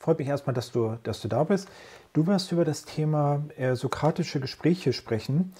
[0.00, 1.68] freut mich erstmal, dass du, dass du da bist.
[2.12, 5.52] Du wirst über das Thema äh, sokratische Gespräche sprechen.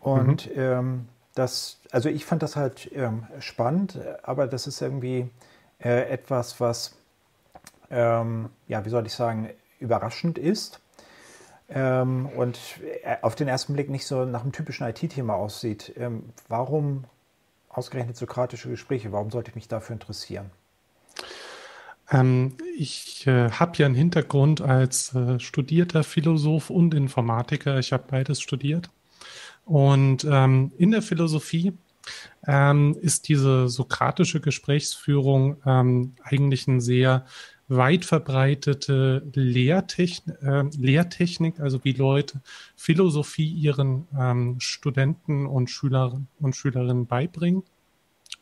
[0.00, 0.60] Und mhm.
[0.60, 5.30] ähm, das, also ich fand das halt ähm, spannend, aber das ist irgendwie
[5.78, 6.96] äh, etwas, was,
[7.90, 10.80] ähm, ja, wie soll ich sagen, überraschend ist
[11.68, 12.58] ähm, und
[13.02, 15.92] äh, auf den ersten Blick nicht so nach einem typischen IT-Thema aussieht.
[15.96, 17.04] Ähm, warum
[17.68, 19.12] ausgerechnet sokratische Gespräche?
[19.12, 20.50] Warum sollte ich mich dafür interessieren?
[22.14, 27.78] Ähm, ich äh, habe ja einen Hintergrund als äh, studierter Philosoph und Informatiker.
[27.78, 28.90] Ich habe beides studiert.
[29.64, 31.72] Und ähm, in der Philosophie
[32.46, 37.24] ähm, ist diese sokratische Gesprächsführung ähm, eigentlich ein sehr
[37.66, 42.42] weit verbreitete Lehrtechnik, äh, Lehrtechnik, also wie Leute
[42.76, 47.62] Philosophie ihren ähm, Studenten und Schülerinnen und Schülerinnen beibringen.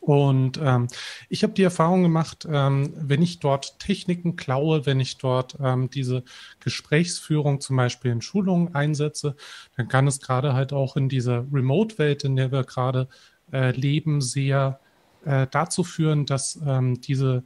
[0.03, 0.89] Und ähm,
[1.29, 5.91] ich habe die Erfahrung gemacht, ähm, wenn ich dort Techniken klaue, wenn ich dort ähm,
[5.91, 6.25] diese
[6.59, 9.37] Gesprächsführung zum Beispiel in Schulungen einsetze,
[9.77, 13.07] dann kann es gerade halt auch in dieser Remote-Welt, in der wir gerade
[13.53, 14.81] äh, leben, sehr
[15.25, 17.45] äh, dazu führen, dass ähm, diese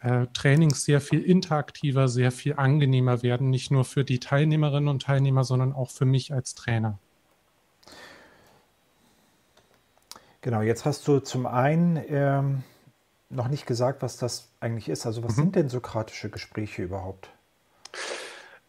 [0.00, 5.00] äh, Trainings sehr viel interaktiver, sehr viel angenehmer werden, nicht nur für die Teilnehmerinnen und
[5.00, 6.98] Teilnehmer, sondern auch für mich als Trainer.
[10.44, 12.64] Genau, jetzt hast du zum einen ähm,
[13.30, 15.06] noch nicht gesagt, was das eigentlich ist.
[15.06, 15.40] Also was mhm.
[15.40, 17.30] sind denn sokratische Gespräche überhaupt?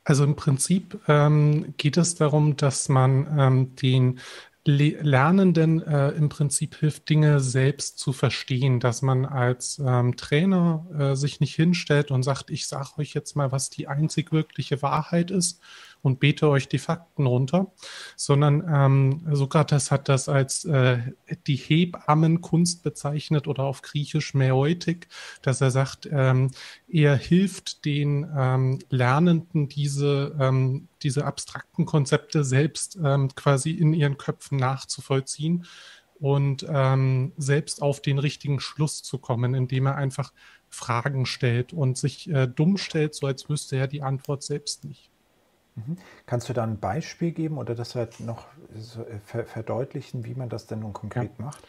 [0.05, 4.21] Also im Prinzip ähm, geht es darum, dass man ähm, den
[4.63, 11.15] Lernenden äh, im Prinzip hilft, Dinge selbst zu verstehen, dass man als ähm, Trainer äh,
[11.15, 15.29] sich nicht hinstellt und sagt, ich sage euch jetzt mal, was die einzig wirkliche Wahrheit
[15.29, 15.59] ist
[16.05, 17.73] und bete euch die Fakten runter,
[18.15, 20.99] sondern ähm, Sokrates hat das als äh,
[21.47, 25.07] die Hebammenkunst bezeichnet oder auf Griechisch Mäeutik,
[25.41, 26.51] dass er sagt, ähm,
[26.87, 34.17] er hilft den ähm, Lernenden diese, ähm, diese abstrakten Konzepte selbst ähm, quasi in ihren
[34.17, 35.65] Köpfen nachzuvollziehen
[36.19, 40.31] und ähm, selbst auf den richtigen Schluss zu kommen, indem er einfach
[40.69, 45.09] Fragen stellt und sich äh, dumm stellt, so als wüsste er die Antwort selbst nicht.
[45.75, 45.97] Mhm.
[46.25, 48.47] Kannst du da ein Beispiel geben oder das halt noch
[49.33, 51.45] äh, verdeutlichen, wie man das denn nun konkret ja.
[51.45, 51.63] macht?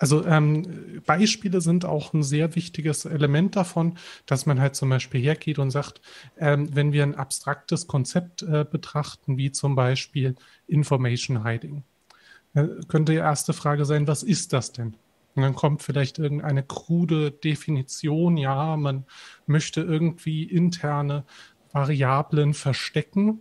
[0.00, 5.20] Also ähm, Beispiele sind auch ein sehr wichtiges Element davon, dass man halt zum Beispiel
[5.20, 6.00] hergeht und sagt,
[6.38, 10.36] ähm, wenn wir ein abstraktes Konzept äh, betrachten, wie zum Beispiel
[10.66, 11.84] Information Hiding,
[12.54, 14.96] äh, könnte die erste Frage sein, was ist das denn?
[15.34, 19.04] Und dann kommt vielleicht irgendeine krude Definition, ja, man
[19.46, 21.24] möchte irgendwie interne
[21.72, 23.40] Variablen verstecken.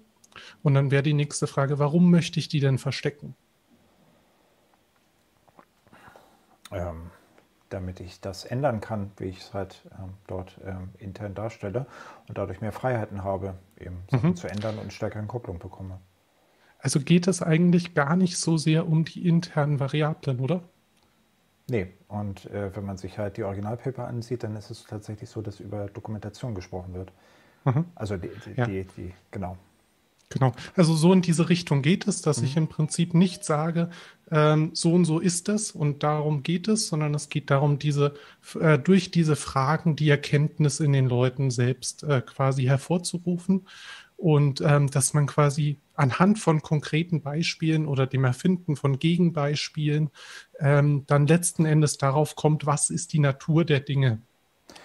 [0.64, 3.36] Und dann wäre die nächste Frage, warum möchte ich die denn verstecken?
[6.72, 7.10] Ähm,
[7.70, 11.86] damit ich das ändern kann, wie ich es halt ähm, dort ähm, intern darstelle
[12.28, 14.36] und dadurch mehr Freiheiten habe, eben Sachen mhm.
[14.36, 16.00] zu ändern und stärkere Kopplung bekomme.
[16.80, 20.62] Also geht es eigentlich gar nicht so sehr um die internen Variablen, oder?
[21.70, 25.42] Nee, und äh, wenn man sich halt die Originalpaper ansieht, dann ist es tatsächlich so,
[25.42, 27.12] dass über Dokumentation gesprochen wird.
[27.66, 27.86] Mhm.
[27.96, 28.66] Also die, die, ja.
[28.66, 29.58] die, die, genau.
[30.30, 30.54] Genau.
[30.76, 32.46] Also so in diese Richtung geht es, dass mhm.
[32.46, 33.90] ich im Prinzip nicht sage,
[34.32, 38.14] ähm, so und so ist es und darum geht es, sondern es geht darum, diese
[38.60, 43.68] äh, durch diese Fragen die Erkenntnis in den Leuten selbst äh, quasi hervorzurufen
[44.18, 50.12] und ähm, dass man quasi anhand von konkreten Beispielen oder dem Erfinden von Gegenbeispielen
[50.60, 54.22] ähm, dann letzten Endes darauf kommt, was ist die Natur der Dinge.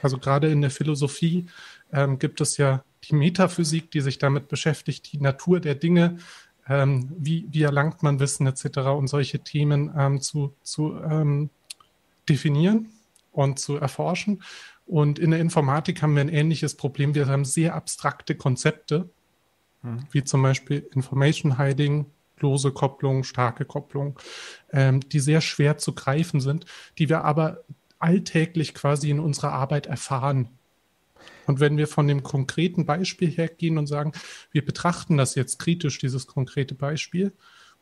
[0.02, 1.46] Also gerade in der Philosophie
[1.94, 6.18] ähm, gibt es ja die Metaphysik, die sich damit beschäftigt, die Natur der Dinge,
[6.68, 8.78] ähm, wie, wie erlangt man Wissen etc.
[8.96, 11.50] und solche Themen ähm, zu, zu ähm,
[12.28, 12.90] definieren
[13.32, 14.42] und zu erforschen.
[14.86, 17.14] Und in der Informatik haben wir ein ähnliches Problem.
[17.14, 19.08] Wir haben sehr abstrakte Konzepte,
[19.82, 20.06] hm.
[20.10, 22.06] wie zum Beispiel Information Hiding,
[22.38, 24.18] lose Kopplung, starke Kopplung,
[24.72, 26.66] ähm, die sehr schwer zu greifen sind,
[26.98, 27.60] die wir aber
[27.98, 30.50] alltäglich quasi in unserer Arbeit erfahren.
[31.46, 34.12] Und wenn wir von dem konkreten Beispiel hergehen und sagen,
[34.50, 37.32] wir betrachten das jetzt kritisch, dieses konkrete Beispiel,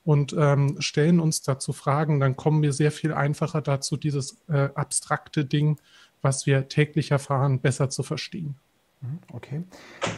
[0.05, 4.69] und ähm, stellen uns dazu Fragen, dann kommen wir sehr viel einfacher dazu, dieses äh,
[4.75, 5.79] abstrakte Ding,
[6.23, 8.57] was wir täglich erfahren, besser zu verstehen.
[9.01, 9.63] Mhm, okay.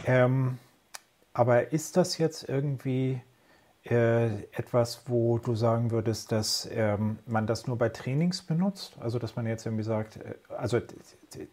[0.05, 0.57] Ähm,
[1.33, 3.21] aber ist das jetzt irgendwie
[3.87, 8.97] etwas, wo du sagen würdest, dass ähm, man das nur bei Trainings benutzt?
[8.99, 10.79] Also dass man jetzt irgendwie sagt, äh, also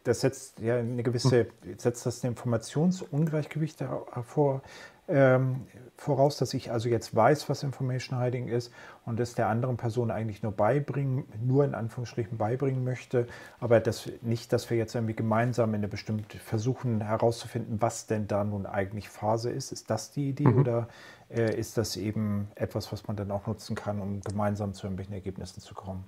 [0.05, 4.63] das setzt ja eine gewisse, setzt das ein Informationsungleichgewicht hervor,
[5.09, 8.73] ähm, voraus, dass ich also jetzt weiß, was Information Hiding ist
[9.05, 13.27] und es der anderen Person eigentlich nur beibringen, nur in Anführungsstrichen beibringen möchte,
[13.61, 18.29] aber das, nicht, dass wir jetzt irgendwie gemeinsam in eine bestimmte versuchen herauszufinden, was denn
[18.29, 19.73] da nun eigentlich Phase ist.
[19.73, 20.61] Ist das die Idee mhm.
[20.61, 20.89] oder
[21.35, 25.15] äh, ist das eben etwas, was man dann auch nutzen kann, um gemeinsam zu irgendwelchen
[25.15, 26.05] Ergebnissen zu kommen?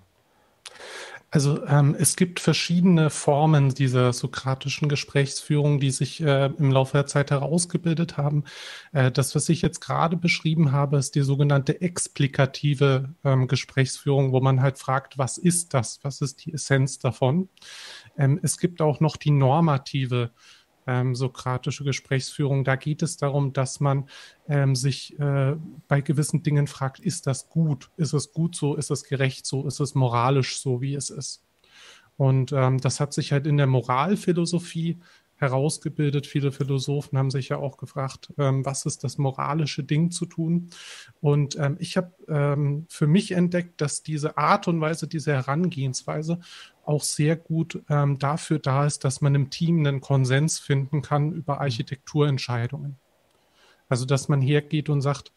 [1.31, 7.07] Also ähm, es gibt verschiedene Formen dieser sokratischen Gesprächsführung, die sich äh, im Laufe der
[7.07, 8.45] Zeit herausgebildet haben.
[8.93, 14.41] Äh, das, was ich jetzt gerade beschrieben habe, ist die sogenannte explikative ähm, Gesprächsführung, wo
[14.41, 15.99] man halt fragt, was ist das?
[16.03, 17.49] Was ist die Essenz davon?
[18.17, 20.31] Ähm, es gibt auch noch die normative
[20.87, 22.65] ähm, sokratische Gesprächsführung.
[22.65, 24.09] Da geht es darum, dass man
[24.49, 25.57] ähm, sich äh,
[25.89, 27.91] bei gewissen Dingen fragt, ist das gut?
[27.97, 28.77] Ist es gut so?
[28.77, 29.67] Ist es gerecht so?
[29.67, 31.45] Ist es moralisch so, wie es ist?
[32.17, 35.01] Und ähm, das hat sich halt in der Moralphilosophie
[35.37, 36.27] herausgebildet.
[36.27, 40.71] Viele Philosophen haben sich ja auch gefragt, ähm, was ist das moralische Ding zu tun?
[41.21, 46.41] Und ähm, ich habe ähm, für mich entdeckt, dass diese Art und Weise, diese Herangehensweise
[46.85, 51.33] auch sehr gut ähm, dafür da ist, dass man im Team einen Konsens finden kann
[51.33, 52.97] über Architekturentscheidungen.
[53.89, 55.33] Also, dass man hergeht und sagt,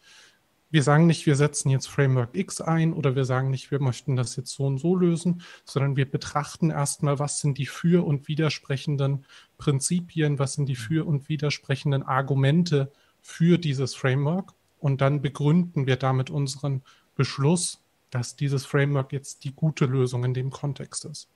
[0.70, 4.16] wir sagen nicht, wir setzen jetzt Framework X ein oder wir sagen nicht, wir möchten
[4.16, 8.28] das jetzt so und so lösen, sondern wir betrachten erstmal, was sind die für und
[8.28, 9.24] widersprechenden
[9.56, 12.92] Prinzipien, was sind die für und widersprechenden Argumente
[13.22, 16.82] für dieses Framework und dann begründen wir damit unseren
[17.16, 17.80] Beschluss,
[18.10, 21.28] dass dieses Framework jetzt die gute Lösung in dem Kontext ist.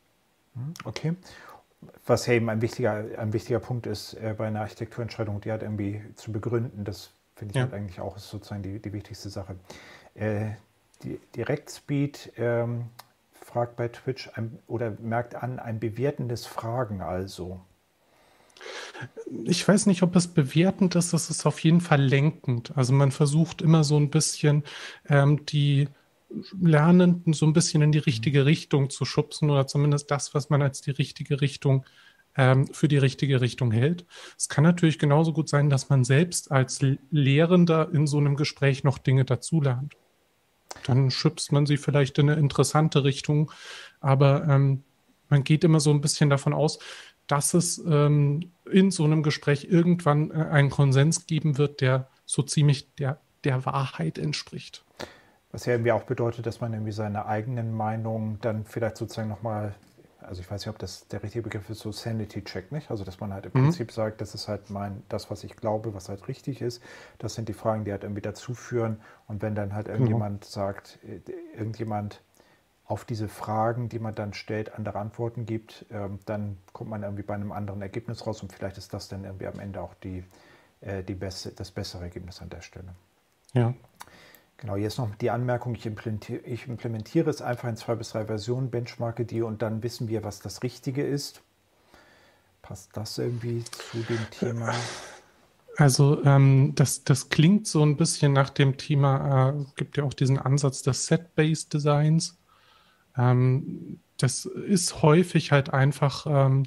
[0.55, 1.15] Hm, okay.
[2.07, 6.03] Was eben ein wichtiger, ein wichtiger Punkt ist äh, bei einer Architekturentscheidung, die hat irgendwie
[6.15, 7.63] zu begründen, das finde ich ja.
[7.63, 9.57] halt eigentlich auch ist sozusagen die, die wichtigste Sache.
[10.15, 10.51] Äh,
[11.03, 12.87] die Direktspeed ähm,
[13.33, 17.61] fragt bei Twitch ein, oder merkt an ein bewertendes Fragen also.
[19.45, 22.77] Ich weiß nicht, ob es bewertend ist, es ist auf jeden Fall lenkend.
[22.77, 24.63] Also man versucht immer so ein bisschen
[25.09, 25.89] ähm, die
[26.61, 28.47] Lernenden so ein bisschen in die richtige mhm.
[28.47, 31.91] Richtung zu schubsen oder zumindest das, was man als die richtige Richtung ähm,
[32.35, 34.07] für die richtige Richtung hält.
[34.39, 36.81] Es kann natürlich genauso gut sein, dass man selbst als
[37.11, 39.95] Lehrender in so einem Gespräch noch Dinge dazulernt.
[40.87, 43.51] Dann schubst man sie vielleicht in eine interessante Richtung,
[44.01, 44.83] aber ähm,
[45.29, 46.79] man geht immer so ein bisschen davon aus,
[47.27, 52.43] dass es ähm, in so einem Gespräch irgendwann äh, einen Konsens geben wird, der so
[52.43, 54.85] ziemlich der, der Wahrheit entspricht.
[55.51, 59.75] Was ja irgendwie auch bedeutet, dass man irgendwie seine eigenen Meinungen dann vielleicht sozusagen nochmal,
[60.27, 62.91] also ich weiß nicht, ob das der richtige Begriff ist, so Sanity-Check, nicht?
[62.91, 63.65] Also dass man halt im mhm.
[63.65, 66.83] Prinzip sagt, das ist halt mein, das, was ich glaube, was halt richtig ist.
[67.19, 69.01] Das sind die Fragen, die halt irgendwie dazu führen.
[69.29, 69.99] Und wenn dann halt genau.
[69.99, 70.49] irgendjemand mhm.
[70.49, 71.21] sagt, äh,
[71.57, 72.23] irgendjemand
[72.85, 77.23] auf diese Fragen, die man dann stellt, andere Antworten gibt, ähm, dann kommt man irgendwie
[77.23, 80.25] bei einem anderen Ergebnis raus und vielleicht ist das dann irgendwie am Ende auch die,
[80.81, 82.95] äh, die beste, das bessere Ergebnis an der Stelle.
[83.55, 83.73] Ja.
[84.63, 88.27] Genau, jetzt noch die Anmerkung, ich implementiere, ich implementiere es einfach in zwei bis drei
[88.27, 91.43] Versionen, benchmarke die und dann wissen wir, was das Richtige ist.
[92.63, 94.73] Passt das irgendwie zu dem Thema?
[95.79, 100.15] Also ähm, das, das klingt so ein bisschen nach dem Thema, äh, gibt ja auch
[100.15, 102.39] diesen Ansatz des Set-Based Designs.
[103.19, 106.67] Ähm, das ist häufig halt einfach ähm,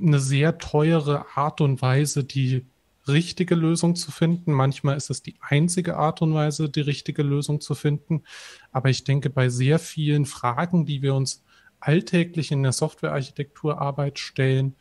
[0.00, 2.64] eine sehr teure Art und Weise, die
[3.08, 4.52] richtige Lösung zu finden.
[4.52, 8.22] Manchmal ist es die einzige Art und Weise, die richtige Lösung zu finden.
[8.72, 11.42] Aber ich denke, bei sehr vielen Fragen, die wir uns
[11.80, 14.74] alltäglich in der Softwarearchitekturarbeit stellen,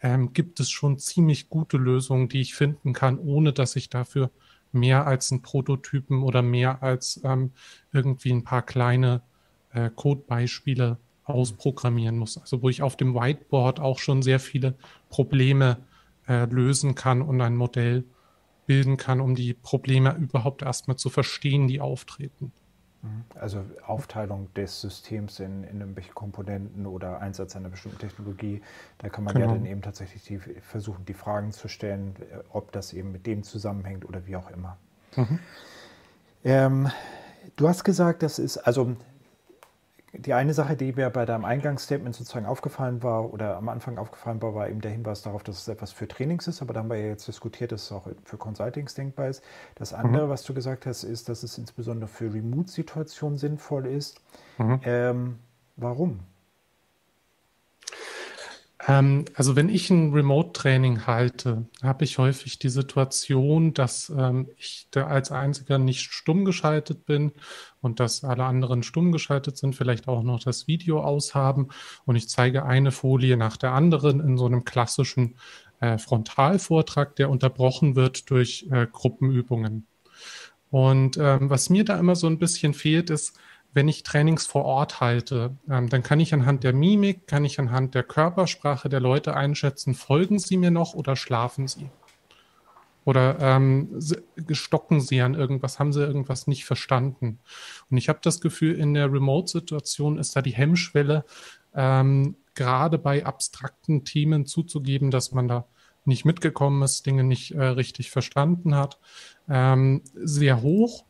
[0.00, 4.30] ähm, gibt es schon ziemlich gute Lösungen, die ich finden kann, ohne dass ich dafür
[4.70, 7.52] mehr als einen Prototypen oder mehr als ähm,
[7.92, 9.22] irgendwie ein paar kleine
[9.72, 12.38] äh, Codebeispiele ausprogrammieren muss.
[12.38, 14.74] Also wo ich auf dem Whiteboard auch schon sehr viele
[15.08, 15.78] Probleme
[16.28, 18.04] äh, lösen kann und ein Modell
[18.66, 22.52] bilden kann, um die Probleme überhaupt erstmal zu verstehen, die auftreten.
[23.02, 23.24] Mhm.
[23.34, 28.62] Also Aufteilung des Systems in, in irgendwelche Komponenten oder Einsatz einer bestimmten Technologie,
[28.98, 29.48] da kann man genau.
[29.48, 33.26] ja dann eben tatsächlich die, versuchen, die Fragen zu stellen, äh, ob das eben mit
[33.26, 34.78] dem zusammenhängt oder wie auch immer.
[35.16, 35.38] Mhm.
[36.44, 36.90] Ähm,
[37.56, 38.96] du hast gesagt, das ist, also
[40.18, 44.40] die eine Sache, die mir bei deinem Eingangsstatement sozusagen aufgefallen war oder am Anfang aufgefallen
[44.42, 46.90] war, war eben der Hinweis darauf, dass es etwas für Trainings ist, aber da haben
[46.90, 49.42] wir ja jetzt diskutiert, dass es auch für Consultings denkbar ist.
[49.74, 50.30] Das andere, mhm.
[50.30, 54.20] was du gesagt hast, ist, dass es insbesondere für Remote-Situationen sinnvoll ist.
[54.58, 54.80] Mhm.
[54.84, 55.38] Ähm,
[55.76, 56.20] warum?
[58.86, 64.88] Ähm, also wenn ich ein Remote-Training halte, habe ich häufig die Situation, dass ähm, ich
[64.90, 67.32] da als einziger nicht stumm geschaltet bin
[67.80, 71.68] und dass alle anderen stumm geschaltet sind, vielleicht auch noch das Video aushaben
[72.04, 75.36] und ich zeige eine Folie nach der anderen in so einem klassischen
[75.80, 79.86] äh, Frontalvortrag, der unterbrochen wird durch äh, Gruppenübungen.
[80.70, 83.38] Und ähm, was mir da immer so ein bisschen fehlt, ist,
[83.74, 87.58] wenn ich Trainings vor Ort halte, ähm, dann kann ich anhand der Mimik, kann ich
[87.58, 91.90] anhand der Körpersprache der Leute einschätzen, folgen sie mir noch oder schlafen sie?
[93.04, 94.00] Oder ähm,
[94.52, 97.40] stocken sie an irgendwas, haben sie irgendwas nicht verstanden?
[97.90, 101.24] Und ich habe das Gefühl, in der Remote-Situation ist da die Hemmschwelle,
[101.74, 105.66] ähm, gerade bei abstrakten Themen zuzugeben, dass man da
[106.06, 108.98] nicht mitgekommen ist, Dinge nicht äh, richtig verstanden hat,
[109.48, 111.04] ähm, sehr hoch.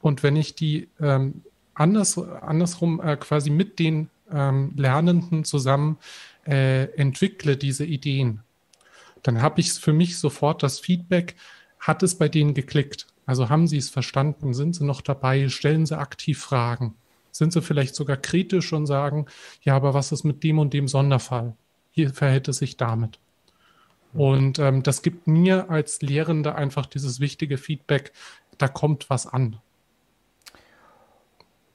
[0.00, 1.42] Und wenn ich die ähm,
[1.80, 5.98] anders, andersrum äh, quasi mit den ähm, Lernenden zusammen
[6.46, 8.40] äh, entwickle diese Ideen,
[9.22, 11.34] dann habe ich für mich sofort das Feedback,
[11.78, 13.06] hat es bei denen geklickt?
[13.26, 14.54] Also haben sie es verstanden?
[14.54, 15.48] Sind sie noch dabei?
[15.48, 16.94] Stellen sie aktiv Fragen?
[17.32, 19.26] Sind sie vielleicht sogar kritisch und sagen,
[19.62, 21.54] ja, aber was ist mit dem und dem Sonderfall?
[21.90, 23.18] Hier verhält es sich damit.
[24.12, 28.12] Und ähm, das gibt mir als Lehrende einfach dieses wichtige Feedback,
[28.58, 29.56] da kommt was an.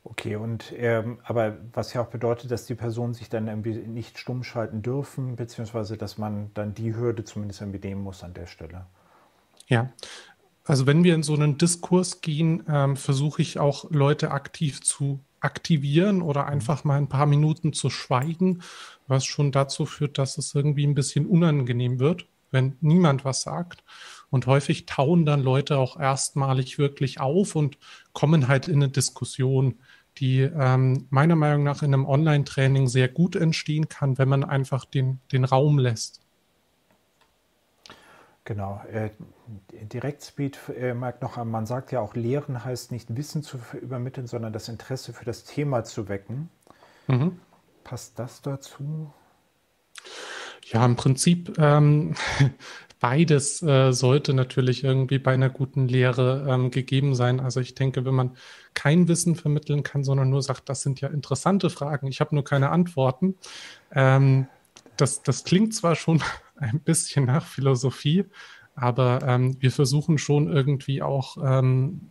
[0.08, 4.20] Okay, und ähm, aber was ja auch bedeutet, dass die Personen sich dann irgendwie nicht
[4.20, 8.46] stumm schalten dürfen, beziehungsweise dass man dann die Hürde zumindest irgendwie nehmen muss an der
[8.46, 8.86] Stelle.
[9.68, 9.90] Ja,
[10.64, 15.20] also wenn wir in so einen Diskurs gehen, ähm, versuche ich auch Leute aktiv zu
[15.40, 16.50] aktivieren oder mhm.
[16.50, 18.62] einfach mal ein paar Minuten zu schweigen,
[19.08, 23.84] was schon dazu führt, dass es irgendwie ein bisschen unangenehm wird, wenn niemand was sagt.
[24.30, 27.78] Und häufig tauen dann Leute auch erstmalig wirklich auf und
[28.14, 29.80] kommen halt in eine Diskussion,
[30.18, 34.86] die ähm, meiner Meinung nach in einem Online-Training sehr gut entstehen kann, wenn man einfach
[34.86, 36.22] den, den Raum lässt.
[38.46, 38.82] Genau.
[38.92, 39.10] Äh,
[39.72, 44.54] Direktspeed äh, merkt noch, man sagt ja auch, Lehren heißt nicht Wissen zu übermitteln, sondern
[44.54, 46.50] das Interesse für das Thema zu wecken.
[47.08, 47.40] Mhm.
[47.84, 49.12] Passt das dazu?
[50.64, 52.16] Ja, im Prinzip ähm,
[53.00, 57.40] beides äh, sollte natürlich irgendwie bei einer guten Lehre ähm, gegeben sein.
[57.40, 58.38] Also ich denke, wenn man
[58.74, 62.44] kein Wissen vermitteln kann, sondern nur sagt, das sind ja interessante Fragen, ich habe nur
[62.44, 63.36] keine Antworten,
[63.92, 64.48] ähm,
[64.98, 66.22] das, das klingt zwar schon
[66.56, 68.26] ein bisschen nach Philosophie,
[68.76, 72.10] aber ähm, wir versuchen schon irgendwie auch ähm,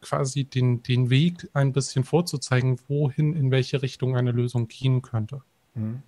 [0.00, 5.42] quasi den, den Weg ein bisschen vorzuzeigen, wohin, in welche Richtung eine Lösung gehen könnte.
[5.74, 6.02] Mhm.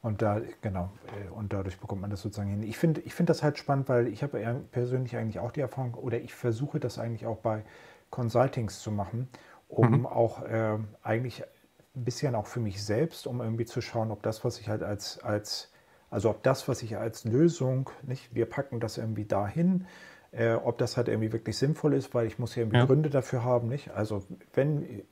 [0.00, 2.62] Und da, genau, äh, und dadurch bekommt man das sozusagen hin.
[2.62, 5.94] Ich finde ich find das halt spannend, weil ich habe persönlich eigentlich auch die Erfahrung,
[5.94, 7.64] oder ich versuche das eigentlich auch bei
[8.10, 9.28] Consultings zu machen,
[9.68, 10.06] um mhm.
[10.06, 11.42] auch äh, eigentlich
[11.96, 14.82] ein bisschen auch für mich selbst, um irgendwie zu schauen, ob das, was ich halt
[14.82, 15.72] als, als
[16.10, 19.86] also ob das, was ich als Lösung, nicht, wir packen das irgendwie dahin,
[20.30, 22.86] äh, ob das halt irgendwie wirklich sinnvoll ist, weil ich muss ja irgendwie ja.
[22.86, 23.90] Gründe dafür haben, nicht?
[23.90, 24.24] Also
[24.54, 25.02] wenn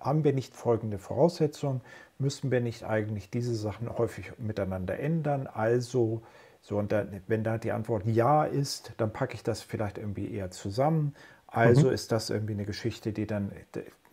[0.00, 1.80] haben wir nicht folgende Voraussetzungen,
[2.18, 5.46] müssten wir nicht eigentlich diese Sachen häufig miteinander ändern?
[5.46, 6.22] Also,
[6.60, 10.32] so, und dann, wenn da die Antwort ja ist, dann packe ich das vielleicht irgendwie
[10.32, 11.14] eher zusammen.
[11.46, 11.92] Also mhm.
[11.92, 13.52] ist das irgendwie eine Geschichte, die dann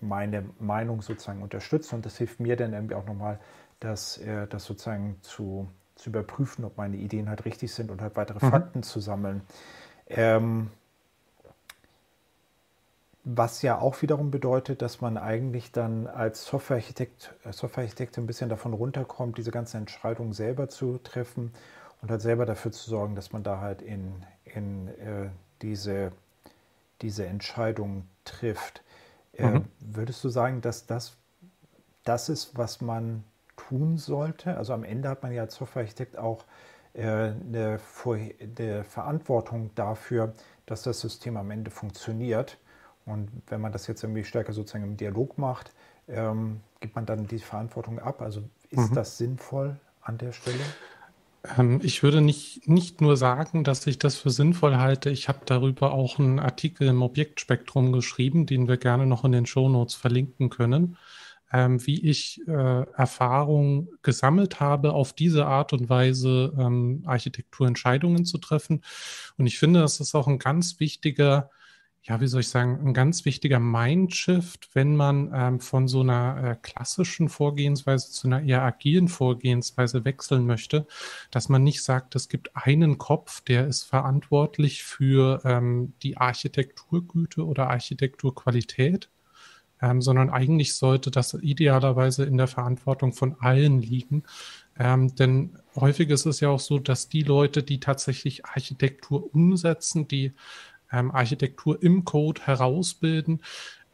[0.02, 3.40] meine Meinung sozusagen unterstützt und das hilft mir dann irgendwie auch nochmal,
[3.80, 8.16] das, äh, das sozusagen zu, zu überprüfen, ob meine Ideen halt richtig sind und halt
[8.18, 8.50] weitere mhm.
[8.50, 9.42] Fakten zu sammeln.
[10.08, 10.70] Ähm,
[13.24, 18.50] was ja auch wiederum bedeutet, dass man eigentlich dann als Softwarearchitekt, äh, Softwarearchitekt ein bisschen
[18.50, 21.54] davon runterkommt, diese ganzen Entscheidungen selber zu treffen
[22.02, 25.30] und halt selber dafür zu sorgen, dass man da halt in, in äh,
[25.62, 26.12] diese,
[27.02, 28.84] diese Entscheidung trifft.
[29.34, 29.66] Äh, mhm.
[29.80, 31.18] Würdest du sagen, dass das
[32.06, 33.24] das ist, was man
[33.56, 34.58] tun sollte?
[34.58, 36.46] Also am Ende hat man ja als Softwarearchitekt auch
[36.94, 40.34] äh, eine, eine Verantwortung dafür,
[40.66, 42.58] dass das System am Ende funktioniert.
[43.10, 45.74] Und wenn man das jetzt irgendwie stärker sozusagen im Dialog macht,
[46.08, 48.22] ähm, gibt man dann die Verantwortung ab.
[48.22, 48.96] Also ist mhm.
[48.96, 50.60] das sinnvoll an der Stelle?
[51.58, 55.10] Ähm, ich würde nicht, nicht nur sagen, dass ich das für sinnvoll halte.
[55.10, 59.46] Ich habe darüber auch einen Artikel im Objektspektrum geschrieben, den wir gerne noch in den
[59.46, 60.98] Shownotes verlinken können,
[61.52, 68.38] ähm, wie ich äh, Erfahrung gesammelt habe, auf diese Art und Weise ähm, Architekturentscheidungen zu
[68.38, 68.84] treffen.
[69.38, 71.50] Und ich finde, das ist auch ein ganz wichtiger
[72.04, 76.52] ja, wie soll ich sagen, ein ganz wichtiger Mindshift, wenn man ähm, von so einer
[76.52, 80.88] äh, klassischen Vorgehensweise zu einer eher agilen Vorgehensweise wechseln möchte,
[81.30, 87.46] dass man nicht sagt, es gibt einen Kopf, der ist verantwortlich für ähm, die Architekturgüte
[87.46, 89.10] oder Architekturqualität,
[89.82, 94.24] ähm, sondern eigentlich sollte das idealerweise in der Verantwortung von allen liegen,
[94.80, 100.08] Ähm, denn häufig ist es ja auch so, dass die Leute, die tatsächlich Architektur umsetzen,
[100.08, 100.34] die
[100.92, 103.42] ähm, Architektur im Code herausbilden,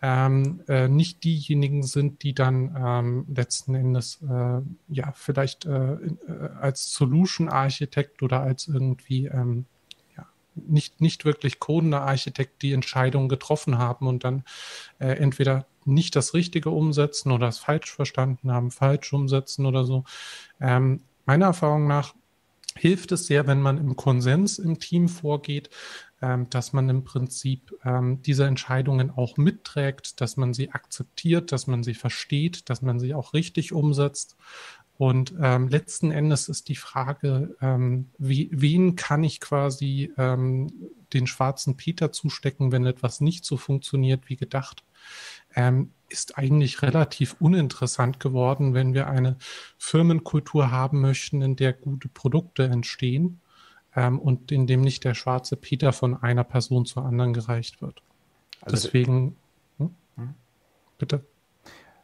[0.01, 6.09] ähm, äh, nicht diejenigen sind, die dann ähm, letzten Endes äh, ja vielleicht äh, äh
[6.59, 9.65] als Solution Architekt oder als irgendwie ähm,
[10.15, 14.43] ja, nicht, nicht wirklich codender Architekt die Entscheidungen getroffen haben und dann
[14.99, 20.03] äh, entweder nicht das Richtige umsetzen oder es falsch verstanden haben, falsch umsetzen oder so.
[20.59, 22.13] Ähm, meiner Erfahrung nach
[22.77, 25.69] hilft es sehr, wenn man im Konsens im Team vorgeht,
[26.22, 31.84] dass man im Prinzip ähm, diese Entscheidungen auch mitträgt, dass man sie akzeptiert, dass man
[31.84, 34.38] sie versteht, dass man sie auch richtig umsetzt.
[34.98, 40.72] Und ähm, letzten Endes ist die Frage, ähm, wie, wen kann ich quasi ähm,
[41.12, 44.84] den schwarzen Peter zustecken, wenn etwas nicht so funktioniert wie gedacht,
[45.53, 49.38] ähm, ist eigentlich relativ uninteressant geworden, wenn wir eine
[49.77, 53.41] Firmenkultur haben möchten, in der gute Produkte entstehen
[53.95, 58.01] ähm, und in dem nicht der schwarze Peter von einer Person zur anderen gereicht wird.
[58.61, 59.35] Also Deswegen,
[59.77, 59.95] hm?
[60.17, 60.33] Hm?
[60.97, 61.21] bitte.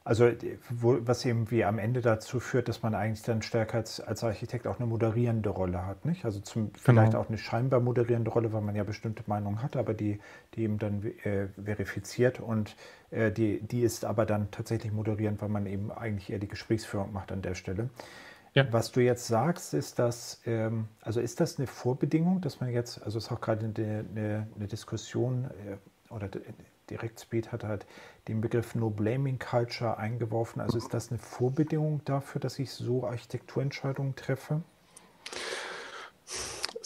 [0.03, 0.31] Also
[0.69, 4.23] wo, was eben wie am Ende dazu führt, dass man eigentlich dann stärker als, als
[4.23, 6.25] Architekt auch eine moderierende Rolle hat, nicht?
[6.25, 7.23] Also zum, vielleicht genau.
[7.23, 10.19] auch eine scheinbar moderierende Rolle, weil man ja bestimmte Meinungen hat, aber die,
[10.55, 12.75] die eben dann äh, verifiziert und
[13.11, 17.13] äh, die, die ist aber dann tatsächlich moderierend, weil man eben eigentlich eher die Gesprächsführung
[17.13, 17.91] macht an der Stelle.
[18.53, 18.71] Ja.
[18.71, 23.01] Was du jetzt sagst, ist das, ähm, also ist das eine Vorbedingung, dass man jetzt,
[23.03, 26.29] also es ist auch gerade eine, eine, eine Diskussion äh, oder
[26.89, 27.85] direkt Speed hat halt
[28.27, 30.61] den Begriff No Blaming Culture eingeworfen.
[30.61, 34.61] Also ist das eine Vorbedingung dafür, dass ich so Architekturentscheidungen treffe?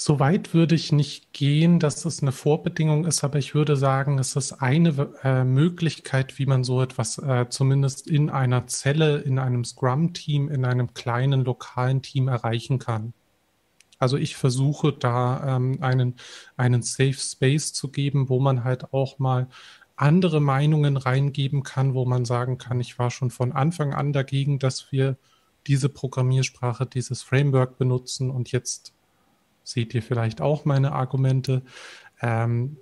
[0.07, 4.19] So weit würde ich nicht gehen, dass es eine Vorbedingung ist, aber ich würde sagen,
[4.19, 9.39] es ist eine äh, Möglichkeit, wie man so etwas äh, zumindest in einer Zelle, in
[9.39, 13.15] einem Scrum-Team, in einem kleinen lokalen Team erreichen kann.
[13.97, 16.17] Also ich versuche da ähm, einen,
[16.55, 19.47] einen Safe Space zu geben, wo man halt auch mal
[19.95, 24.59] andere Meinungen reingeben kann, wo man sagen kann, ich war schon von Anfang an dagegen,
[24.59, 25.17] dass wir
[25.65, 28.93] diese Programmiersprache, dieses Framework benutzen und jetzt
[29.65, 31.63] seht ihr vielleicht auch meine Argumente.
[32.21, 32.77] Ähm,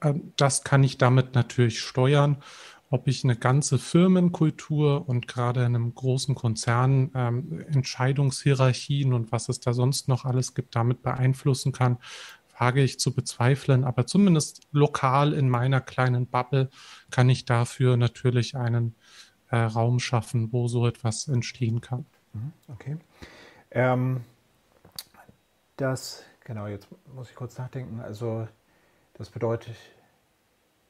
[0.00, 2.38] äh, das kann ich damit natürlich steuern.
[2.90, 9.50] Ob ich eine ganze Firmenkultur und gerade in einem großen Konzern ähm, Entscheidungshierarchien und was
[9.50, 11.98] es da sonst noch alles gibt, damit beeinflussen kann,
[12.58, 13.84] wage ich zu bezweifeln.
[13.84, 16.70] Aber zumindest lokal in meiner kleinen Bubble
[17.10, 18.94] kann ich dafür natürlich einen
[19.50, 22.06] äh, Raum schaffen, wo so etwas entstehen kann.
[22.32, 22.96] Mhm, okay.
[23.70, 24.22] Ähm,
[25.80, 28.00] das, genau, jetzt muss ich kurz nachdenken.
[28.00, 28.46] Also
[29.14, 29.76] das bedeutet,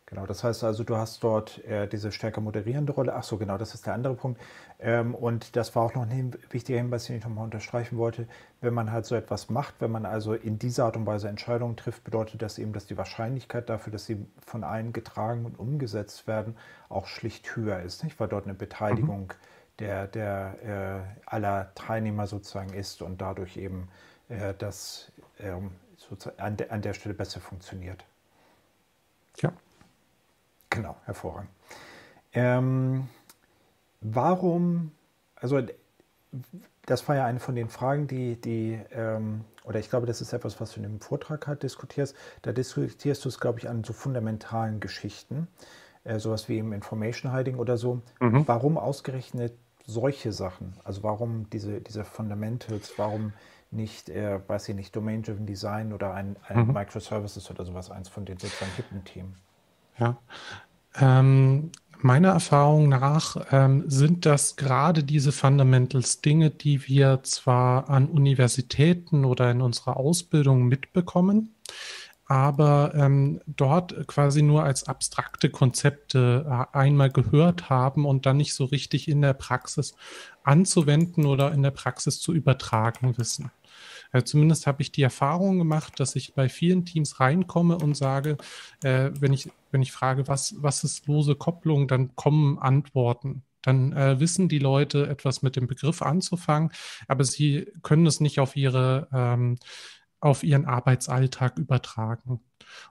[0.06, 3.14] genau, das heißt also, du hast dort äh, diese stärker moderierende Rolle.
[3.14, 4.40] Ach so, genau, das ist der andere Punkt.
[4.80, 8.26] Ähm, und das war auch noch ein wichtiger Hinweis, den ich nochmal unterstreichen wollte.
[8.60, 11.76] Wenn man halt so etwas macht, wenn man also in dieser Art und Weise Entscheidungen
[11.76, 16.26] trifft, bedeutet das eben, dass die Wahrscheinlichkeit dafür, dass sie von allen getragen und umgesetzt
[16.26, 16.56] werden,
[16.88, 18.18] auch schlicht höher ist, nicht?
[18.20, 19.78] Weil dort eine Beteiligung mhm.
[19.80, 23.88] der, der äh, aller Teilnehmer sozusagen ist und dadurch eben
[24.28, 25.72] äh, das ähm,
[26.36, 28.04] an, de, an der Stelle besser funktioniert.
[29.40, 29.52] Ja.
[30.70, 31.50] Genau, hervorragend.
[32.32, 33.08] Ähm,
[34.00, 34.92] warum,
[35.36, 35.62] also
[36.86, 40.32] das war ja eine von den Fragen, die, die ähm, oder ich glaube, das ist
[40.32, 42.16] etwas, was du in dem Vortrag halt diskutierst.
[42.40, 45.46] Da diskutierst du es, glaube ich, an so fundamentalen Geschichten,
[46.04, 48.00] äh, sowas wie im Information Hiding oder so.
[48.20, 48.48] Mhm.
[48.48, 49.52] Warum ausgerechnet
[49.84, 50.72] solche Sachen?
[50.84, 53.34] Also warum diese, diese Fundamentals, warum
[53.70, 56.72] nicht, äh, weiß ich nicht, Domain-Driven Design oder ein, ein mhm.
[56.72, 59.36] Microservices oder sowas, eins von den sozusagen hippen Themen.
[59.98, 60.16] Ja.
[60.98, 68.06] Ähm, meiner Erfahrung nach ähm, sind das gerade diese Fundamentals Dinge, die wir zwar an
[68.06, 71.54] Universitäten oder in unserer Ausbildung mitbekommen,
[72.26, 78.54] aber ähm, dort quasi nur als abstrakte Konzepte äh, einmal gehört haben und dann nicht
[78.54, 79.94] so richtig in der Praxis
[80.44, 83.50] anzuwenden oder in der Praxis zu übertragen wissen.
[84.12, 88.36] Äh, zumindest habe ich die Erfahrung gemacht, dass ich bei vielen Teams reinkomme und sage,
[88.82, 93.42] äh, wenn, ich, wenn ich frage, was, was ist lose Kopplung, dann kommen Antworten.
[93.62, 96.70] Dann äh, wissen die Leute etwas mit dem Begriff anzufangen,
[97.08, 99.58] aber sie können es nicht auf ihre ähm,
[100.20, 102.40] auf ihren Arbeitsalltag übertragen.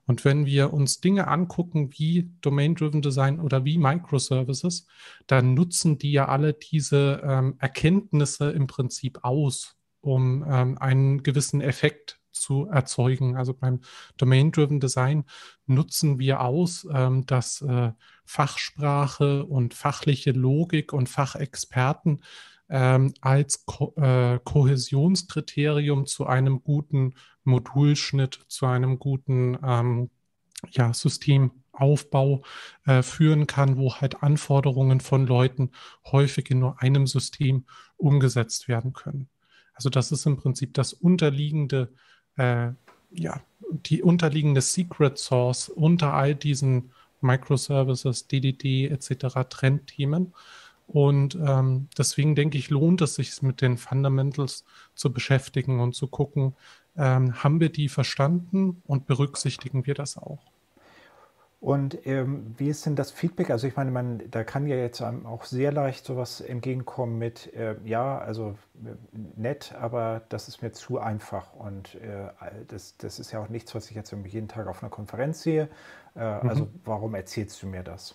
[0.06, 4.88] Und wenn wir uns Dinge angucken wie Domain-Driven Design oder wie Microservices,
[5.28, 11.62] dann nutzen die ja alle diese ähm, Erkenntnisse im Prinzip aus um ähm, einen gewissen
[11.62, 13.36] Effekt zu erzeugen.
[13.36, 13.82] Also beim
[14.18, 15.26] Domain-Driven Design
[15.66, 17.92] nutzen wir aus, ähm, dass äh,
[18.26, 22.22] Fachsprache und fachliche Logik und Fachexperten
[22.70, 30.10] ähm, als Ko äh, Kohäsionskriterium zu einem guten Modulschnitt, zu einem guten ähm,
[30.72, 32.44] ja, Systemaufbau
[32.86, 35.72] äh, führen kann, wo halt Anforderungen von Leuten
[36.12, 39.30] häufig in nur einem System umgesetzt werden können.
[39.78, 41.90] Also das ist im Prinzip das unterliegende,
[42.36, 42.70] äh,
[43.12, 43.42] ja,
[43.86, 49.48] die unterliegende Secret Source unter all diesen Microservices, DDD etc.
[49.48, 50.34] Trendthemen.
[50.88, 56.08] Und ähm, deswegen denke ich, lohnt es sich mit den Fundamentals zu beschäftigen und zu
[56.08, 56.56] gucken,
[56.96, 60.40] ähm, haben wir die verstanden und berücksichtigen wir das auch?
[61.60, 63.50] Und ähm, wie ist denn das Feedback?
[63.50, 67.76] Also ich meine, man, da kann ja jetzt auch sehr leicht sowas entgegenkommen mit, äh,
[67.84, 68.92] ja, also äh,
[69.36, 71.54] nett, aber das ist mir zu einfach.
[71.54, 72.30] Und äh,
[72.68, 75.68] das, das ist ja auch nichts, was ich jetzt jeden Tag auf einer Konferenz sehe.
[76.16, 76.50] Äh, also mhm.
[76.50, 78.14] Also warum erzählst du mir das?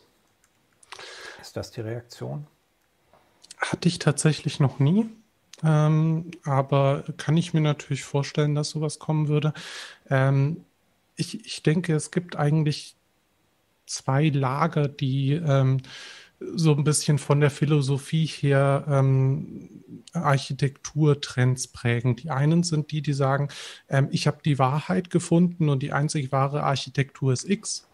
[1.40, 2.46] Ist das die Reaktion?
[3.58, 5.10] Hatte ich tatsächlich noch nie.
[5.64, 9.52] Ähm, aber kann ich mir natürlich vorstellen, dass sowas kommen würde.
[10.10, 10.64] Ähm,
[11.16, 12.96] ich, ich denke, es gibt eigentlich
[13.92, 15.82] zwei Lager, die ähm,
[16.54, 19.70] so ein bisschen von der Philosophie her ähm,
[20.12, 22.16] Architekturtrends prägen.
[22.16, 23.48] Die einen sind die, die sagen,
[23.88, 27.88] ähm, ich habe die Wahrheit gefunden und die einzig wahre Architektur ist X.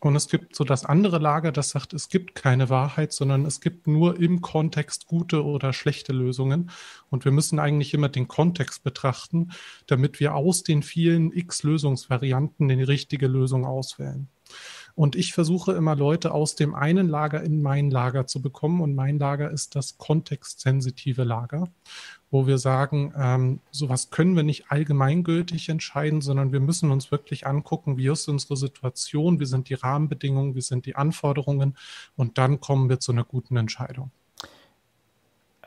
[0.00, 3.60] Und es gibt so das andere Lager, das sagt, es gibt keine Wahrheit, sondern es
[3.60, 6.70] gibt nur im Kontext gute oder schlechte Lösungen.
[7.08, 9.52] Und wir müssen eigentlich immer den Kontext betrachten,
[9.86, 14.26] damit wir aus den vielen X Lösungsvarianten die richtige Lösung auswählen.
[14.94, 18.80] Und ich versuche immer Leute aus dem einen Lager in mein Lager zu bekommen.
[18.80, 21.68] Und mein Lager ist das kontextsensitive Lager,
[22.30, 27.46] wo wir sagen, ähm, sowas können wir nicht allgemeingültig entscheiden, sondern wir müssen uns wirklich
[27.46, 31.76] angucken, wie ist unsere Situation, wie sind die Rahmenbedingungen, wie sind die Anforderungen.
[32.16, 34.10] Und dann kommen wir zu einer guten Entscheidung.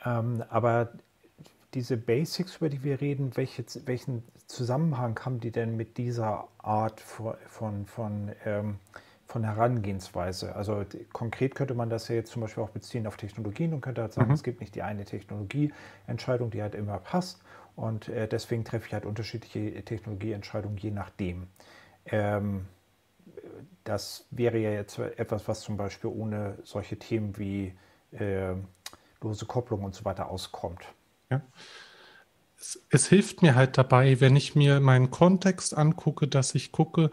[0.05, 0.93] Ähm, aber
[1.73, 7.01] diese Basics, über die wir reden, welche, welchen Zusammenhang haben die denn mit dieser Art
[7.01, 8.79] von, von, von ähm,
[9.25, 10.55] von Herangehensweise.
[10.55, 14.01] Also konkret könnte man das ja jetzt zum Beispiel auch beziehen auf Technologien und könnte
[14.01, 14.35] halt sagen, mhm.
[14.35, 17.41] es gibt nicht die eine Technologieentscheidung, die halt immer passt.
[17.75, 21.47] Und äh, deswegen treffe ich halt unterschiedliche Technologieentscheidungen je nachdem.
[22.05, 22.65] Ähm,
[23.83, 27.73] das wäre ja jetzt etwas, was zum Beispiel ohne solche Themen wie
[28.11, 28.53] äh,
[29.21, 30.85] lose Kopplung und so weiter auskommt.
[31.29, 31.41] Ja.
[32.57, 37.11] Es, es, hilft mir halt dabei, wenn ich mir meinen Kontext angucke, dass ich gucke,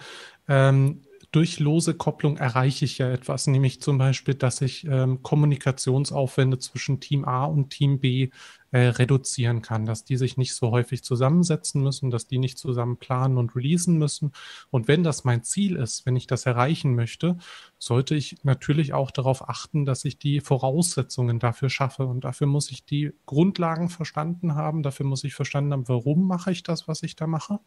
[0.48, 6.58] ähm, durch lose Kopplung erreiche ich ja etwas, nämlich zum Beispiel, dass ich ähm, Kommunikationsaufwände
[6.58, 8.28] zwischen Team A und Team B
[8.70, 12.98] äh, reduzieren kann, dass die sich nicht so häufig zusammensetzen müssen, dass die nicht zusammen
[12.98, 14.32] planen und releasen müssen.
[14.70, 17.38] Und wenn das mein Ziel ist, wenn ich das erreichen möchte,
[17.78, 22.04] sollte ich natürlich auch darauf achten, dass ich die Voraussetzungen dafür schaffe.
[22.04, 26.52] Und dafür muss ich die Grundlagen verstanden haben, dafür muss ich verstanden haben, warum mache
[26.52, 27.58] ich das, was ich da mache.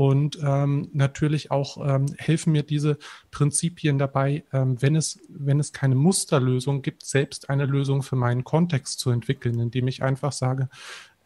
[0.00, 2.96] Und ähm, natürlich auch ähm, helfen mir diese
[3.30, 8.42] Prinzipien dabei, ähm, wenn, es, wenn es keine Musterlösung gibt, selbst eine Lösung für meinen
[8.42, 10.70] Kontext zu entwickeln, indem ich einfach sage,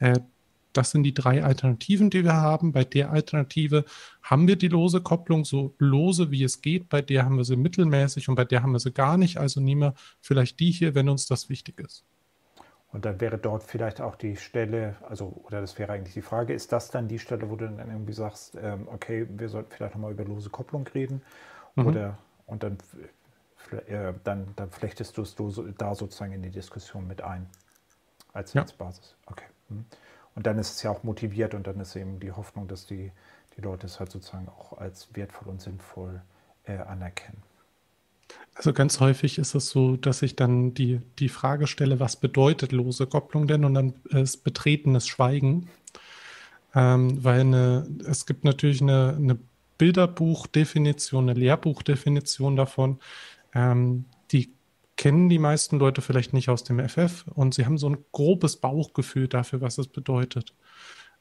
[0.00, 0.18] äh,
[0.72, 2.72] das sind die drei Alternativen, die wir haben.
[2.72, 3.84] Bei der Alternative
[4.24, 6.88] haben wir die lose Kopplung so lose, wie es geht.
[6.88, 9.36] Bei der haben wir sie mittelmäßig und bei der haben wir sie gar nicht.
[9.36, 12.04] Also nehmen wir vielleicht die hier, wenn uns das wichtig ist.
[12.94, 16.54] Und dann wäre dort vielleicht auch die Stelle, also, oder das wäre eigentlich die Frage,
[16.54, 19.96] ist das dann die Stelle, wo du dann irgendwie sagst, ähm, okay, wir sollten vielleicht
[19.96, 21.20] nochmal über lose Kopplung reden?
[21.74, 21.86] Mhm.
[21.88, 22.78] Oder, und dann,
[23.88, 25.34] äh, dann, dann flechtest du es
[25.76, 27.48] da sozusagen in die Diskussion mit ein,
[28.32, 28.64] als ja.
[28.78, 29.16] Basis.
[29.26, 29.46] Okay.
[29.70, 29.86] Mhm.
[30.36, 33.10] Und dann ist es ja auch motiviert und dann ist eben die Hoffnung, dass die,
[33.56, 36.22] die Leute es halt sozusagen auch als wertvoll und sinnvoll
[36.62, 37.42] äh, anerkennen.
[38.54, 42.70] Also ganz häufig ist es so, dass ich dann die, die Frage stelle, was bedeutet
[42.70, 43.64] lose Kopplung denn?
[43.64, 45.68] Und dann ist betretenes Schweigen.
[46.74, 49.38] Ähm, weil eine, es gibt natürlich eine, eine
[49.78, 52.98] Bilderbuchdefinition, eine Lehrbuchdefinition davon.
[53.54, 54.52] Ähm, die
[54.96, 58.56] kennen die meisten Leute vielleicht nicht aus dem FF und sie haben so ein grobes
[58.56, 60.54] Bauchgefühl dafür, was es bedeutet.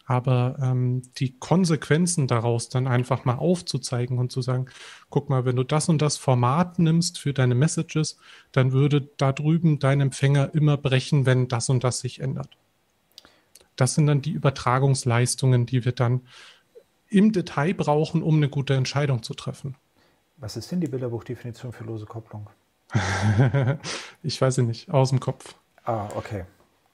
[0.05, 4.65] Aber ähm, die Konsequenzen daraus dann einfach mal aufzuzeigen und zu sagen,
[5.09, 8.17] guck mal, wenn du das und das Format nimmst für deine Messages,
[8.51, 12.49] dann würde da drüben dein Empfänger immer brechen, wenn das und das sich ändert.
[13.75, 16.21] Das sind dann die Übertragungsleistungen, die wir dann
[17.09, 19.75] im Detail brauchen, um eine gute Entscheidung zu treffen.
[20.37, 22.49] Was ist denn die Bilderbuchdefinition für lose Kopplung?
[24.23, 25.55] ich weiß sie nicht, aus dem Kopf.
[25.83, 26.45] Ah, okay.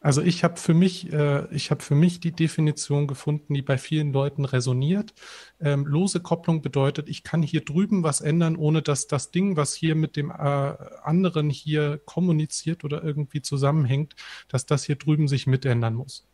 [0.01, 3.77] Also ich habe für mich, äh, ich habe für mich die Definition gefunden, die bei
[3.77, 5.13] vielen Leuten resoniert.
[5.59, 9.73] Ähm, lose Kopplung bedeutet, ich kann hier drüben was ändern, ohne dass das Ding, was
[9.73, 14.15] hier mit dem äh, anderen hier kommuniziert oder irgendwie zusammenhängt,
[14.47, 16.25] dass das hier drüben sich mitändern muss.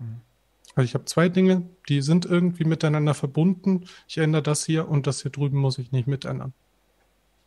[0.00, 0.20] Mhm.
[0.74, 3.86] Also ich habe zwei Dinge, die sind irgendwie miteinander verbunden.
[4.08, 6.52] Ich ändere das hier und das hier drüben muss ich nicht mitändern.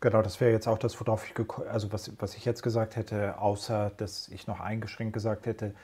[0.00, 1.34] Genau, das wäre jetzt auch das, worauf ich,
[1.68, 5.74] also was, was ich jetzt gesagt hätte, außer dass ich noch eingeschränkt gesagt hätte,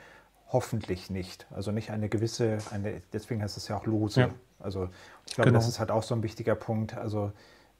[0.51, 1.45] hoffentlich nicht.
[1.51, 4.21] Also nicht eine gewisse, eine, deswegen heißt es ja auch lose.
[4.21, 4.29] Ja.
[4.59, 4.89] Also
[5.27, 5.59] ich glaube, genau.
[5.59, 6.95] das ist halt auch so ein wichtiger Punkt.
[6.97, 7.31] Also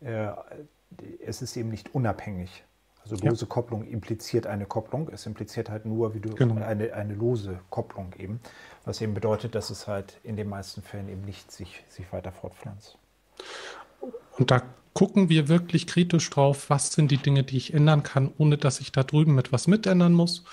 [0.02, 0.28] äh,
[1.26, 2.64] es ist eben nicht unabhängig.
[3.02, 3.50] Also lose ja.
[3.50, 5.10] Kopplung impliziert eine Kopplung.
[5.10, 6.62] Es impliziert halt nur, wie du genau.
[6.62, 8.42] eine, eine lose Kopplung eben,
[8.84, 12.32] was eben bedeutet, dass es halt in den meisten Fällen eben nicht sich, sich weiter
[12.32, 12.98] fortpflanzt.
[14.38, 14.62] Und da
[14.98, 18.80] gucken wir wirklich kritisch drauf, was sind die Dinge, die ich ändern kann, ohne dass
[18.80, 20.44] ich da drüben etwas mitändern muss.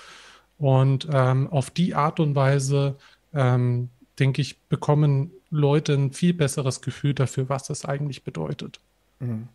[0.59, 2.95] Und ähm, auf die Art und Weise,
[3.33, 8.79] ähm, denke ich, bekommen Leute ein viel besseres Gefühl dafür, was das eigentlich bedeutet.
[9.19, 9.47] Mhm.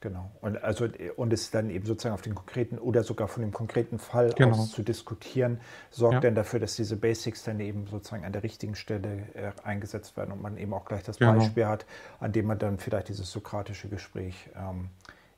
[0.00, 0.30] Genau.
[0.40, 3.98] Und also und es dann eben sozusagen auf den konkreten oder sogar von dem konkreten
[3.98, 4.56] Fall genau.
[4.56, 5.60] aus zu diskutieren,
[5.90, 6.20] sorgt ja.
[6.20, 10.32] dann dafür, dass diese Basics dann eben sozusagen an der richtigen Stelle äh, eingesetzt werden
[10.32, 11.34] und man eben auch gleich das genau.
[11.34, 11.84] Beispiel hat,
[12.18, 14.88] an dem man dann vielleicht dieses sokratische Gespräch ähm,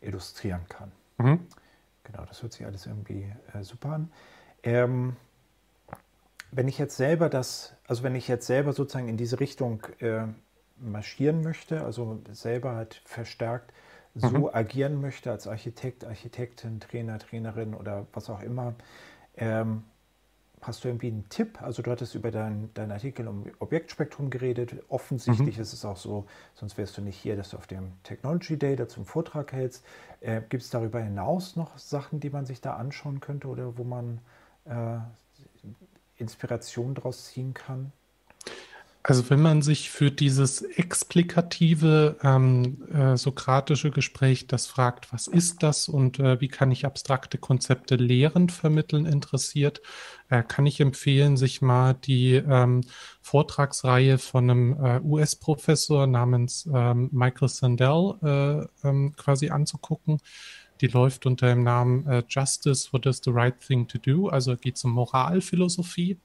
[0.01, 0.93] illustrieren kann.
[1.19, 1.41] Mhm.
[2.05, 4.13] Genau, das hört sich alles irgendwie äh, super an.
[4.63, 5.17] Ähm,
[6.53, 10.27] wenn ich jetzt selber das, also wenn ich jetzt selber sozusagen in diese Richtung äh,
[10.79, 13.73] marschieren möchte, also selber halt verstärkt
[14.15, 14.51] so mhm.
[14.53, 18.75] agieren möchte als Architekt, Architektin, Trainer, Trainerin oder was auch immer,
[19.37, 19.85] ähm,
[20.63, 21.61] hast du irgendwie einen Tipp?
[21.61, 24.75] Also du hattest über deinen dein Artikel um Objektspektrum geredet.
[24.89, 25.63] Offensichtlich mhm.
[25.63, 28.77] ist es auch so, sonst wärst du nicht hier, dass du auf dem Technology Day
[28.77, 29.85] dazu einen Vortrag hältst.
[30.21, 33.85] Äh, Gibt es darüber hinaus noch Sachen, die man sich da anschauen könnte oder wo
[33.85, 34.21] man
[34.65, 34.99] äh,
[36.17, 37.93] Inspiration daraus ziehen kann?
[39.05, 45.65] Also wenn man sich für dieses explikative ähm, äh, sokratische Gespräch, das fragt, was ist
[45.65, 49.83] das und äh, wie kann ich abstrakte Konzepte lehrend vermitteln, interessiert,
[50.29, 52.83] äh, kann ich empfehlen, sich mal die ähm,
[53.23, 60.19] Vortragsreihe von einem äh, US-Professor namens ähm, Michael Sandel äh, ähm, quasi anzugucken.
[60.83, 64.29] Die läuft unter dem Namen äh, Justice, What is the right thing to do?
[64.29, 66.19] Also geht es um Moralphilosophie.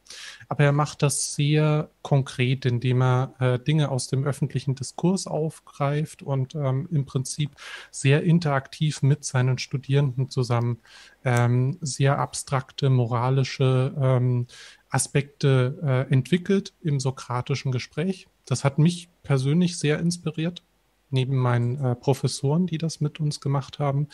[0.50, 6.24] Aber er macht das sehr konkret, indem er äh, Dinge aus dem öffentlichen Diskurs aufgreift
[6.24, 7.52] und ähm, im Prinzip
[7.92, 10.80] sehr interaktiv mit seinen Studierenden zusammen
[11.24, 14.48] ähm, sehr abstrakte moralische ähm,
[14.90, 15.78] Aspekte
[16.10, 18.28] äh, entwickelt im sokratischen Gespräch.
[18.46, 20.64] Das hat mich persönlich sehr inspiriert
[21.10, 24.08] neben meinen äh, Professoren, die das mit uns gemacht haben.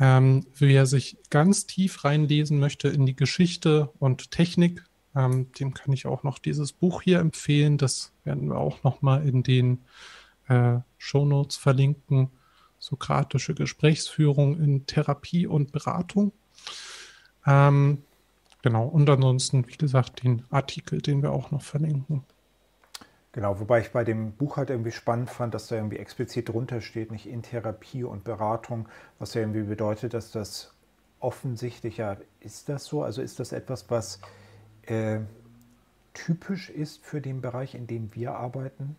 [0.00, 4.84] Ähm, wer sich ganz tief reinlesen möchte in die Geschichte und Technik,
[5.16, 7.78] ähm, dem kann ich auch noch dieses Buch hier empfehlen.
[7.78, 9.80] Das werden wir auch noch mal in den
[10.48, 12.30] äh, Shownotes verlinken.
[12.78, 16.32] Sokratische Gesprächsführung in Therapie und Beratung.
[17.44, 18.04] Ähm,
[18.62, 22.22] genau, und ansonsten, wie gesagt, den Artikel, den wir auch noch verlinken.
[23.38, 26.80] Genau, wobei ich bei dem Buch halt irgendwie spannend fand, dass da irgendwie explizit drunter
[26.80, 28.88] steht, nicht in Therapie und Beratung,
[29.20, 30.72] was ja irgendwie bedeutet, dass das
[31.20, 33.04] offensichtlich ja, ist das so?
[33.04, 34.18] Also ist das etwas, was
[34.86, 35.20] äh,
[36.14, 38.96] typisch ist für den Bereich, in dem wir arbeiten?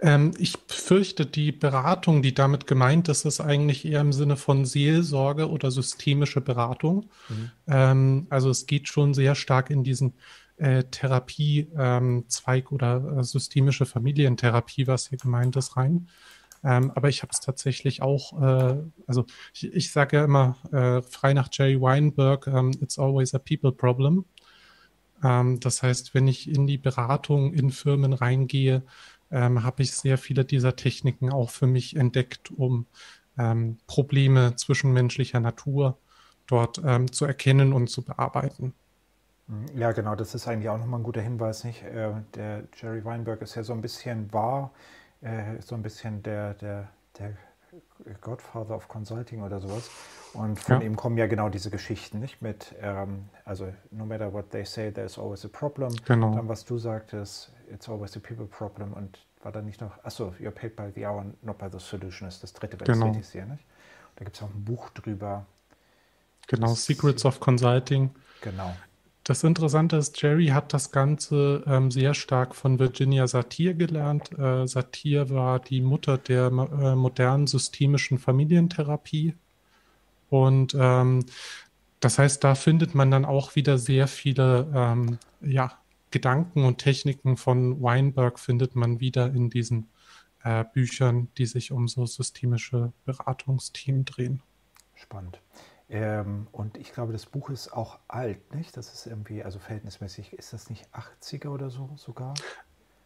[0.00, 4.64] Ähm, ich fürchte, die Beratung, die damit gemeint ist, ist eigentlich eher im Sinne von
[4.64, 7.10] Seelsorge oder systemische Beratung.
[7.28, 7.50] Mhm.
[7.66, 10.14] Ähm, also es geht schon sehr stark in diesen
[10.58, 16.08] äh, Therapiezweig ähm, oder äh, systemische Familientherapie, was hier gemeint ist, rein.
[16.64, 21.02] Ähm, aber ich habe es tatsächlich auch, äh, also ich, ich sage ja immer äh,
[21.02, 24.24] frei nach Jerry Weinberg, ähm, it's always a people problem.
[25.22, 28.82] Ähm, das heißt, wenn ich in die Beratung in Firmen reingehe,
[29.30, 32.86] ähm, habe ich sehr viele dieser Techniken auch für mich entdeckt, um
[33.38, 35.98] ähm, Probleme zwischenmenschlicher Natur
[36.46, 38.74] dort ähm, zu erkennen und zu bearbeiten.
[39.74, 41.82] Ja, genau, das ist eigentlich auch nochmal ein guter Hinweis, nicht?
[41.82, 44.72] Äh, der Jerry Weinberg ist ja so ein bisschen wahr,
[45.22, 47.34] äh, so ein bisschen der, der, der
[48.20, 49.90] Godfather of Consulting oder sowas.
[50.34, 50.86] Und von ja.
[50.86, 52.42] ihm kommen ja genau diese Geschichten, nicht?
[52.42, 55.94] Mit, ähm, also, no matter what they say, there's always a problem.
[56.04, 56.34] Genau.
[56.34, 58.92] Dann, was du sagtest, it's always a people problem.
[58.92, 62.28] Und war da nicht noch, achso, you're paid by the hour, not by the solution,
[62.28, 63.12] ist das dritte bei genau.
[63.12, 63.64] CTC, nicht?
[64.16, 65.46] Da gibt es auch ein Buch drüber.
[66.48, 68.10] Genau, Secrets of Consulting.
[68.40, 68.74] Genau.
[69.28, 74.32] Das Interessante ist, Jerry hat das Ganze ähm, sehr stark von Virginia Satir gelernt.
[74.38, 79.34] Äh, Satir war die Mutter der äh, modernen systemischen Familientherapie.
[80.30, 81.26] Und ähm,
[82.00, 85.72] Das heißt, da findet man dann auch wieder sehr viele ähm, ja,
[86.10, 89.90] Gedanken und Techniken von Weinberg findet man wieder in diesen
[90.42, 94.40] äh, Büchern, die sich um so systemische Beratungsteam drehen.
[94.94, 95.42] Spannend.
[95.90, 98.76] Ähm, und ich glaube, das Buch ist auch alt, nicht?
[98.76, 102.34] Das ist irgendwie, also verhältnismäßig, ist das nicht 80er oder so sogar?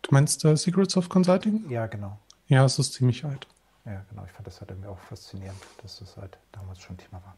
[0.03, 1.69] Du meinst uh, Secrets of Consulting?
[1.71, 2.19] Ja, genau.
[2.49, 3.47] Ja, es ist ziemlich alt.
[3.85, 4.25] Ja, genau.
[4.25, 7.37] Ich fand das halt irgendwie auch faszinierend, dass das halt damals schon Thema war.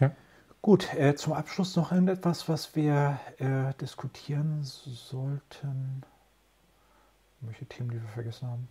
[0.00, 0.10] Ja.
[0.62, 6.02] Gut, äh, zum Abschluss noch irgendetwas, was wir äh, diskutieren sollten.
[7.40, 8.68] Welche Themen, die wir vergessen haben?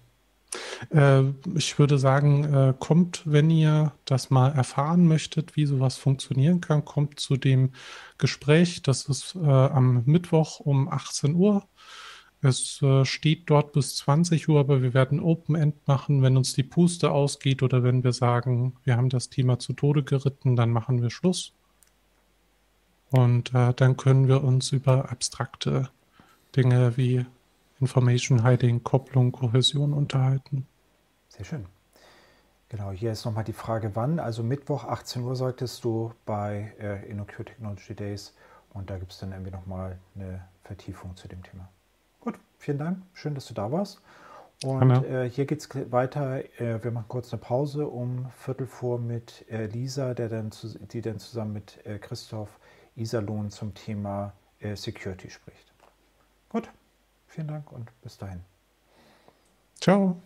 [0.90, 1.24] Äh,
[1.56, 6.86] ich würde sagen, äh, kommt, wenn ihr das mal erfahren möchtet, wie sowas funktionieren kann,
[6.86, 7.72] kommt zu dem
[8.18, 8.82] Gespräch.
[8.82, 11.68] Das ist äh, am Mittwoch um 18 Uhr.
[12.42, 16.24] Es äh, steht dort bis 20 Uhr, aber wir werden Open End machen.
[16.24, 20.04] Wenn uns die Puste ausgeht oder wenn wir sagen, wir haben das Thema zu Tode
[20.04, 21.54] geritten, dann machen wir Schluss.
[23.12, 25.90] Und äh, dann können wir uns über abstrakte
[26.56, 27.26] Dinge wie
[27.80, 30.66] Information Hiding, Kopplung, Kohäsion unterhalten.
[31.42, 31.66] Sehr schön.
[32.70, 34.20] Genau, hier ist nochmal die Frage, wann.
[34.20, 38.36] Also Mittwoch, 18 Uhr, sagtest du, bei äh, InnoQ Technology Days.
[38.76, 41.68] Und da gibt es dann irgendwie nochmal eine Vertiefung zu dem Thema.
[42.20, 43.00] Gut, vielen Dank.
[43.14, 44.02] Schön, dass du da warst.
[44.64, 46.46] Und äh, hier geht es weiter.
[46.62, 50.78] Äh, wir machen kurz eine Pause um Viertel vor mit äh, Lisa, der dann zu,
[50.78, 52.60] die dann zusammen mit äh, Christoph
[52.96, 55.74] Iserlohn zum Thema äh, Security spricht.
[56.50, 56.70] Gut,
[57.26, 58.42] vielen Dank und bis dahin.
[59.80, 60.22] Ciao.